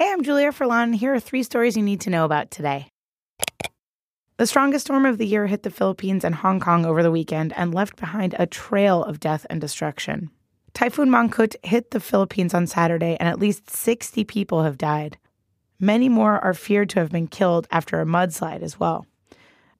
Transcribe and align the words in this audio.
Hey, 0.00 0.10
I'm 0.10 0.22
Julia 0.22 0.50
Furlan. 0.50 0.94
Here 0.94 1.12
are 1.12 1.20
three 1.20 1.42
stories 1.42 1.76
you 1.76 1.82
need 1.82 2.00
to 2.00 2.08
know 2.08 2.24
about 2.24 2.50
today. 2.50 2.88
The 4.38 4.46
strongest 4.46 4.86
storm 4.86 5.04
of 5.04 5.18
the 5.18 5.26
year 5.26 5.46
hit 5.46 5.62
the 5.62 5.70
Philippines 5.70 6.24
and 6.24 6.36
Hong 6.36 6.58
Kong 6.58 6.86
over 6.86 7.02
the 7.02 7.10
weekend 7.10 7.52
and 7.54 7.74
left 7.74 7.96
behind 7.96 8.34
a 8.38 8.46
trail 8.46 9.04
of 9.04 9.20
death 9.20 9.44
and 9.50 9.60
destruction. 9.60 10.30
Typhoon 10.72 11.10
Mangkhut 11.10 11.54
hit 11.62 11.90
the 11.90 12.00
Philippines 12.00 12.54
on 12.54 12.66
Saturday, 12.66 13.18
and 13.20 13.28
at 13.28 13.38
least 13.38 13.68
60 13.68 14.24
people 14.24 14.62
have 14.62 14.78
died. 14.78 15.18
Many 15.78 16.08
more 16.08 16.42
are 16.42 16.54
feared 16.54 16.88
to 16.88 17.00
have 17.00 17.10
been 17.10 17.28
killed 17.28 17.68
after 17.70 18.00
a 18.00 18.06
mudslide 18.06 18.62
as 18.62 18.80
well. 18.80 19.04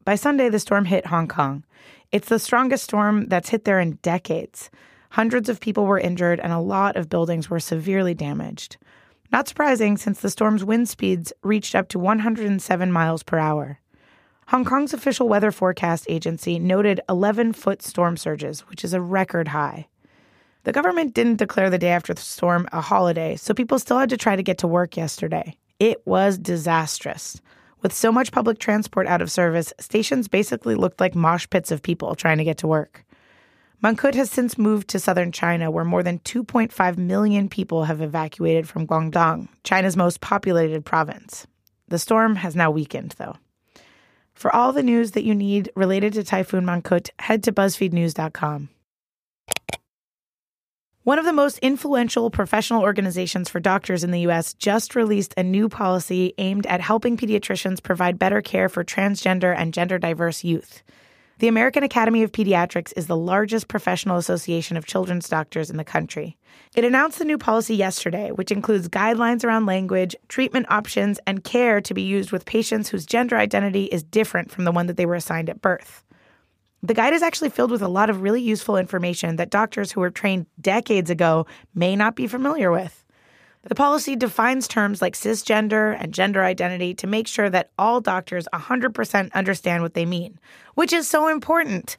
By 0.05 0.17
Sunday, 0.17 0.51
the 0.51 0.61
storm 0.61 0.85
hit 0.85 1.07
Hong 1.07 1.29
Kong. 1.29 1.65
It's 2.13 2.29
the 2.29 2.39
strongest 2.39 2.85
storm 2.85 3.29
that's 3.29 3.49
hit 3.49 3.65
there 3.65 3.81
in 3.81 3.99
decades. 4.03 4.69
Hundreds 5.13 5.49
of 5.49 5.61
people 5.61 5.87
were 5.87 5.99
injured, 5.99 6.41
and 6.41 6.53
a 6.53 6.59
lot 6.59 6.97
of 6.97 7.09
buildings 7.09 7.49
were 7.49 7.59
severely 7.59 8.13
damaged. 8.13 8.77
Not 9.33 9.47
surprising, 9.47 9.97
since 9.97 10.21
the 10.21 10.31
storm's 10.31 10.65
wind 10.65 10.89
speeds 10.89 11.33
reached 11.43 11.77
up 11.77 11.89
to 11.91 11.99
107 12.01 12.91
miles 12.91 13.23
per 13.23 13.39
hour. 13.39 13.79
Hong 14.49 14.65
Kong's 14.65 14.93
official 14.93 15.29
weather 15.29 15.53
forecast 15.53 16.07
agency 16.09 16.59
noted 16.59 17.01
11 17.09 17.53
foot 17.53 17.81
storm 17.81 18.17
surges, 18.17 18.63
which 18.63 18.85
is 18.85 18.93
a 18.93 19.01
record 19.01 19.49
high. 19.49 19.87
The 20.65 20.73
government 20.73 21.15
didn't 21.15 21.37
declare 21.37 21.71
the 21.71 21.79
day 21.79 21.91
after 21.91 22.13
the 22.13 22.21
storm 22.21 22.69
a 22.73 22.81
holiday, 22.81 23.37
so 23.37 23.55
people 23.55 23.79
still 23.79 23.99
had 23.99 24.11
to 24.11 24.17
try 24.17 24.35
to 24.35 24.43
get 24.43 24.59
to 24.59 24.67
work 24.67 24.97
yesterday. 24.97 25.57
It 25.79 26.05
was 26.05 26.37
disastrous. 26.37 27.41
With 27.83 27.93
so 27.93 28.11
much 28.11 28.33
public 28.33 28.59
transport 28.59 29.07
out 29.07 29.23
of 29.23 29.31
service, 29.31 29.73
stations 29.79 30.27
basically 30.27 30.75
looked 30.75 31.01
like 31.01 31.15
mosh 31.15 31.47
pits 31.49 31.71
of 31.71 31.83
people 31.83 32.17
trying 32.17 32.39
to 32.39 32.45
get 32.45 32.59
to 32.59 32.67
work. 32.67 33.05
Mangkhut 33.83 34.15
has 34.15 34.31
since 34.31 34.59
moved 34.59 34.89
to 34.89 34.99
southern 34.99 35.33
China, 35.33 35.71
where 35.71 35.87
more 35.87 36.03
than 36.03 36.19
2.5 36.19 36.99
million 36.99 37.49
people 37.49 37.85
have 37.85 38.03
evacuated 38.03 38.69
from 38.69 38.87
Guangdong, 38.87 39.49
China's 39.65 39.97
most 39.97 40.21
populated 40.21 40.85
province. 40.85 41.47
The 41.89 41.99
storm 41.99 42.37
has 42.37 42.55
now 42.55 42.71
weakened, 42.71 43.15
though. 43.17 43.37
For 44.35 44.55
all 44.55 44.73
the 44.73 44.83
news 44.83 45.13
that 45.13 45.25
you 45.25 45.35
need 45.35 45.71
related 45.75 46.13
to 46.15 46.25
Typhoon 46.25 46.65
Mangkhut, 46.65 47.09
head 47.19 47.43
to 47.45 47.53
BuzzFeedNews.com. 47.53 48.69
One 51.03 51.19
of 51.19 51.25
the 51.25 51.33
most 51.33 51.59
influential 51.59 52.31
professional 52.31 52.83
organizations 52.83 53.49
for 53.49 53.61
doctors 53.61 54.05
in 54.05 54.11
the 54.11 54.21
U.S. 54.21 54.53
just 54.53 54.95
released 54.95 55.33
a 55.39 55.43
new 55.43 55.71
policy 55.71 56.35
aimed 56.37 56.67
at 56.67 56.83
helping 56.83 57.17
pediatricians 57.17 57.83
provide 57.83 58.19
better 58.19 58.43
care 58.43 58.69
for 58.69 58.85
transgender 58.85 59.55
and 59.57 59.73
gender 59.73 59.99
diverse 59.99 60.45
youth. 60.45 60.83
The 61.41 61.49
American 61.49 61.83
Academy 61.83 62.23
of 62.23 62.33
Pediatrics 62.33 62.93
is 62.99 63.07
the 63.07 63.17
largest 63.17 63.67
professional 63.67 64.19
association 64.19 64.77
of 64.77 64.85
children's 64.85 65.27
doctors 65.27 65.71
in 65.71 65.79
the 65.79 65.85
country. 65.85 66.37
It 66.77 66.85
announced 66.85 67.19
the 67.19 67.25
new 67.25 67.39
policy 67.39 67.75
yesterday, 67.75 68.31
which 68.31 68.53
includes 68.53 68.91
guidelines 68.91 69.43
around 69.43 69.65
language, 69.65 70.15
treatment 70.29 70.67
options, 70.69 71.19
and 71.27 71.43
care 71.43 71.81
to 71.81 71.95
be 71.95 72.03
used 72.03 72.31
with 72.31 72.45
patients 72.45 72.91
whose 72.91 73.07
gender 73.07 73.39
identity 73.39 73.85
is 73.85 74.03
different 74.03 74.51
from 74.51 74.65
the 74.65 74.71
one 74.71 74.87
that 74.87 74.99
they 74.99 75.07
were 75.07 75.15
assigned 75.15 75.49
at 75.49 75.63
birth. 75.63 76.05
The 76.83 76.93
guide 76.93 77.15
is 77.15 77.23
actually 77.23 77.49
filled 77.49 77.71
with 77.71 77.81
a 77.81 77.89
lot 77.89 78.11
of 78.11 78.21
really 78.21 78.43
useful 78.43 78.77
information 78.77 79.37
that 79.37 79.49
doctors 79.49 79.93
who 79.93 80.03
were 80.03 80.11
trained 80.11 80.45
decades 80.61 81.09
ago 81.09 81.47
may 81.75 81.97
not 81.97 82.17
be 82.17 82.27
familiar 82.27 82.71
with. 82.71 83.00
The 83.63 83.75
policy 83.75 84.17
defines 84.17 84.67
terms 84.67 85.03
like 85.03 85.15
cisgender 85.15 85.95
and 86.01 86.15
gender 86.15 86.43
identity 86.43 86.95
to 86.95 87.07
make 87.07 87.29
sure 87.29 87.51
that 87.51 87.71
all 87.79 88.01
doctors 88.01 88.49
100% 88.55 89.33
understand 89.33 89.83
what 89.83 89.93
they 89.93 90.07
mean, 90.07 90.39
which 90.75 90.95
is 90.95 91.07
so 91.09 91.29
important. 91.29 91.99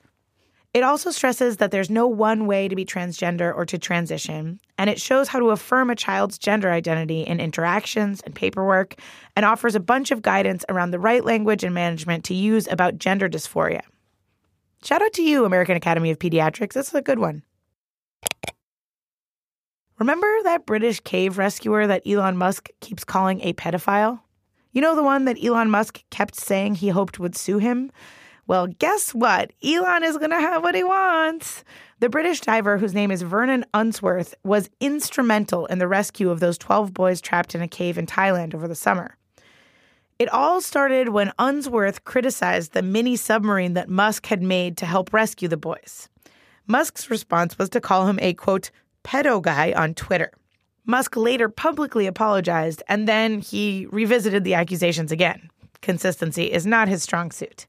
It 0.73 0.84
also 0.84 1.12
stresses 1.12 1.58
that 1.58 1.70
there's 1.70 1.89
no 1.89 2.08
one 2.08 2.48
way 2.48 2.67
to 2.67 2.76
be 2.76 2.86
transgender 2.86 3.54
or 3.54 3.66
to 3.66 3.78
transition, 3.78 4.59
and 4.78 4.89
it 4.89 5.00
shows 5.00 5.28
how 5.28 5.38
to 5.38 5.50
affirm 5.50 5.89
a 5.89 5.95
child's 5.95 6.38
gender 6.38 6.72
identity 6.72 7.22
in 7.22 7.39
interactions 7.39 8.22
and 8.22 8.34
paperwork, 8.34 8.95
and 9.36 9.45
offers 9.45 9.76
a 9.76 9.82
bunch 9.82 10.12
of 10.12 10.22
guidance 10.22 10.64
around 10.70 10.92
the 10.92 11.00
right 11.00 11.26
language 11.26 11.64
and 11.64 11.76
management 11.76 12.23
to 12.26 12.34
use 12.34 12.67
about 12.70 12.98
gender 12.98 13.30
dysphoria. 13.30 13.82
Shout 14.84 15.02
out 15.02 15.14
to 15.14 15.22
you, 15.22 15.45
American 15.45 15.76
Academy 15.76 16.09
of 16.09 16.17
Pediatrics. 16.17 16.73
This 16.73 16.88
is 16.88 16.95
a 16.95 17.02
good 17.02 17.20
one. 17.20 17.43
Remember 20.02 20.28
that 20.45 20.66
British 20.66 21.00
cave 21.02 21.38
rescuer 21.38 21.86
that 21.86 22.08
Elon 22.08 22.36
Musk 22.36 22.70
keeps 22.80 23.04
calling 23.04 23.39
a 23.42 23.54
pedophile? 23.54 24.20
You 24.72 24.82
know 24.82 24.95
the 24.95 25.04
one 25.04 25.26
that 25.26 25.38
Elon 25.45 25.70
Musk 25.70 26.02
kept 26.10 26.36
saying 26.36 26.73
he 26.73 26.89
hoped 26.89 27.20
would 27.20 27.36
sue 27.36 27.60
him? 27.60 27.92
Well, 28.48 28.66
guess 28.66 29.14
what? 29.14 29.52
Elon 29.64 30.04
is 30.04 30.17
going 30.17 30.32
to 30.32 30.40
have 30.40 30.64
what 30.64 30.73
he 30.73 30.84
wants. 30.84 31.64
The 32.00 32.10
British 32.10 32.42
diver, 32.42 32.80
whose 32.80 32.95
name 32.95 33.11
is 33.11 33.22
Vernon 33.22 33.64
Unsworth, 33.76 34.34
was 34.44 34.72
instrumental 34.80 35.67
in 35.67 35.78
the 35.78 35.88
rescue 35.88 36.32
of 36.32 36.40
those 36.40 36.58
12 36.58 36.95
boys 36.95 37.22
trapped 37.22 37.54
in 37.54 37.61
a 37.61 37.67
cave 37.67 38.00
in 38.00 38.08
Thailand 38.08 38.56
over 38.56 38.67
the 38.67 38.73
summer. 38.73 39.17
It 40.17 40.30
all 40.30 40.61
started 40.61 41.10
when 41.10 41.32
Unsworth 41.38 42.06
criticized 42.06 42.73
the 42.73 42.82
mini 42.82 43.16
submarine 43.17 43.76
that 43.76 43.88
Musk 43.88 44.26
had 44.26 44.42
made 44.42 44.78
to 44.78 44.88
help 44.88 45.14
rescue 45.14 45.48
the 45.48 45.58
boys. 45.58 46.10
Musk's 46.66 47.11
response 47.11 47.60
was 47.60 47.70
to 47.70 47.80
call 47.80 48.08
him 48.08 48.17
a 48.20 48.34
quote, 48.34 48.72
pedo 49.04 49.42
guy 49.42 49.73
on 49.76 49.94
Twitter. 49.94 50.32
Musk 50.86 51.16
later 51.16 51.48
publicly 51.48 52.08
apologized, 52.08 52.82
and 52.88 53.08
then 53.08 53.39
he 53.39 53.88
revisited 53.92 54.44
the 54.44 54.56
accusations 54.56 55.12
again. 55.12 55.50
Consistency 55.82 56.52
is 56.52 56.66
not 56.66 56.88
his 56.88 57.04
strong 57.04 57.32
suit. 57.32 57.67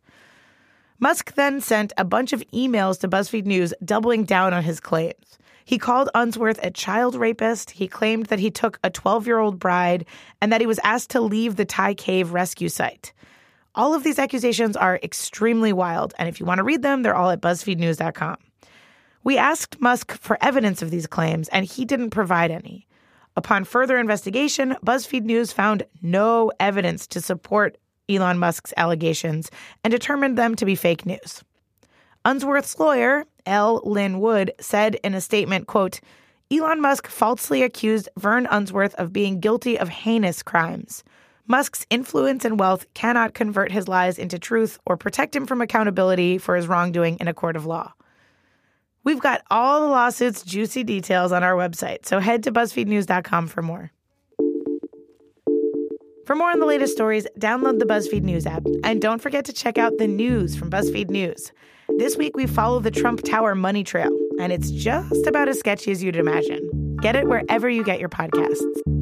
Musk 0.98 1.34
then 1.34 1.60
sent 1.60 1.92
a 1.97 2.04
bunch 2.04 2.32
of 2.32 2.44
emails 2.53 3.00
to 3.00 3.09
BuzzFeed 3.09 3.44
News 3.44 3.75
doubling 3.84 4.25
down 4.25 4.54
on 4.54 4.62
his 4.62 4.81
claims. 4.81 5.38
He 5.65 5.78
called 5.78 6.10
Unsworth 6.15 6.59
a 6.62 6.71
child 6.71 7.15
rapist. 7.15 7.72
He 7.72 7.88
claimed 7.88 8.26
that 8.26 8.38
he 8.38 8.50
took 8.50 8.78
a 8.82 8.91
12 8.91 9.26
year 9.26 9.38
old 9.38 9.59
bride 9.59 10.06
and 10.41 10.53
that 10.53 10.60
he 10.60 10.66
was 10.66 10.81
asked 10.84 11.10
to 11.10 11.21
leave 11.21 11.56
the 11.56 11.65
Thai 11.65 11.94
cave 11.94 12.32
rescue 12.32 12.69
site. 12.69 13.12
All 13.75 13.94
of 13.94 14.04
these 14.04 14.19
accusations 14.19 14.76
are 14.76 15.00
extremely 15.03 15.72
wild, 15.72 16.12
and 16.19 16.28
if 16.28 16.38
you 16.38 16.47
want 16.47 16.59
to 16.59 16.65
read 16.65 16.82
them, 16.82 17.03
they're 17.03 17.15
all 17.15 17.31
at 17.31 17.41
BuzzFeedNews.com. 17.41 18.37
We 19.25 19.38
asked 19.38 19.81
Musk 19.81 20.12
for 20.12 20.37
evidence 20.41 20.83
of 20.83 20.91
these 20.91 21.06
claims, 21.06 21.49
and 21.49 21.65
he 21.65 21.84
didn't 21.84 22.10
provide 22.10 22.50
any. 22.50 22.87
Upon 23.37 23.65
further 23.65 23.99
investigation, 23.99 24.77
BuzzFeed 24.84 25.22
News 25.22 25.53
found 25.53 25.84
no 26.03 26.50
evidence 26.59 27.06
to 27.09 27.21
support 27.21 27.78
Elon 28.09 28.38
Musk's 28.38 28.75
allegations 28.77 29.50
and 29.84 29.91
determined 29.91 30.37
them 30.37 30.55
to 30.56 30.65
be 30.65 30.75
fake 30.75 31.06
news. 31.06 31.43
Unsworth's 32.25 32.78
lawyer, 32.78 33.25
L. 33.47 33.81
Lin 33.84 34.21
Wood, 34.21 34.53
said 34.60 34.97
in 34.97 35.15
a 35.15 35.21
statement, 35.21 35.66
quote, 35.66 36.00
Elon 36.50 36.81
Musk 36.81 37.06
falsely 37.06 37.62
accused 37.62 38.09
Vern 38.19 38.47
Unsworth 38.50 38.94
of 38.97 39.12
being 39.12 39.41
guilty 39.41 39.78
of 39.78 39.89
heinous 39.89 40.43
crimes. 40.43 41.03
Musk's 41.47 41.87
influence 41.91 42.44
and 42.44 42.60
wealth 42.60 42.87
cannot 42.94 43.34
convert 43.34 43.72
his 43.72 43.89
lies 43.89 44.19
into 44.19 44.39
truth 44.39 44.78
or 44.84 44.97
protect 44.97 45.34
him 45.34 45.47
from 45.47 45.60
accountability 45.60 46.39
for 46.39 46.54
his 46.54 46.69
wrongdoing 46.69 47.16
in 47.19 47.28
a 47.28 47.34
court 47.34 47.56
of 47.56 47.66
law. 47.66 47.93
We've 49.04 49.20
got 49.20 49.42
all 49.50 49.80
the 49.80 49.88
lawsuits' 49.88 50.42
juicy 50.42 50.84
details 50.84 51.32
on 51.32 51.42
our 51.42 51.54
website, 51.54 52.06
so 52.06 52.20
head 52.20 52.44
to 52.44 52.52
BuzzFeedNews.com 52.52 53.48
for 53.48 53.62
more. 53.62 53.90
For 56.26 56.36
more 56.36 56.50
on 56.50 56.60
the 56.60 56.66
latest 56.66 56.92
stories, 56.92 57.26
download 57.38 57.80
the 57.80 57.84
BuzzFeed 57.84 58.22
News 58.22 58.46
app. 58.46 58.62
And 58.84 59.02
don't 59.02 59.20
forget 59.20 59.44
to 59.46 59.52
check 59.52 59.76
out 59.76 59.98
the 59.98 60.06
news 60.06 60.54
from 60.54 60.70
BuzzFeed 60.70 61.10
News. 61.10 61.52
This 61.98 62.16
week, 62.16 62.36
we 62.36 62.46
follow 62.46 62.78
the 62.78 62.92
Trump 62.92 63.22
Tower 63.24 63.54
money 63.56 63.82
trail, 63.82 64.16
and 64.41 64.52
it's 64.52 64.70
just 64.70 65.26
about 65.26 65.48
as 65.48 65.58
sketchy 65.58 65.91
as 65.91 66.02
you'd 66.02 66.16
imagine. 66.16 66.96
Get 67.02 67.16
it 67.16 67.26
wherever 67.26 67.68
you 67.68 67.82
get 67.82 67.98
your 67.98 68.08
podcasts. 68.08 69.01